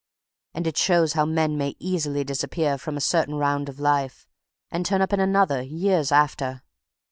[0.55, 4.25] And it shows how men may easily disappear from a certain round of life,
[4.71, 6.63] and turn up in another years after!